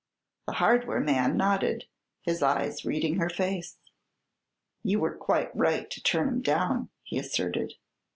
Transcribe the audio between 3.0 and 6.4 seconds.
her face. "You were quite right to turn